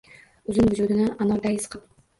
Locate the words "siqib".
1.69-1.89